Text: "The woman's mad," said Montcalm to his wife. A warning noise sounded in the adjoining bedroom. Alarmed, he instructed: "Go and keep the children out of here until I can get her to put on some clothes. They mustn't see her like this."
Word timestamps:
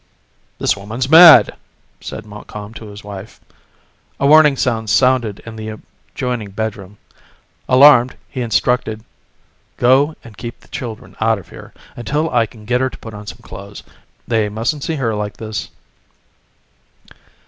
"The 0.57 0.73
woman's 0.75 1.07
mad," 1.07 1.55
said 1.99 2.25
Montcalm 2.25 2.73
to 2.73 2.87
his 2.87 3.03
wife. 3.03 3.39
A 4.19 4.25
warning 4.25 4.57
noise 4.65 4.89
sounded 4.91 5.41
in 5.45 5.55
the 5.55 5.77
adjoining 6.09 6.49
bedroom. 6.49 6.97
Alarmed, 7.69 8.15
he 8.27 8.41
instructed: 8.41 9.03
"Go 9.77 10.15
and 10.23 10.37
keep 10.37 10.59
the 10.59 10.69
children 10.69 11.15
out 11.21 11.37
of 11.37 11.49
here 11.49 11.71
until 11.95 12.31
I 12.31 12.47
can 12.47 12.65
get 12.65 12.81
her 12.81 12.89
to 12.89 12.97
put 12.97 13.13
on 13.13 13.27
some 13.27 13.43
clothes. 13.43 13.83
They 14.27 14.49
mustn't 14.49 14.83
see 14.83 14.95
her 14.95 15.13
like 15.13 15.37
this." 15.37 15.69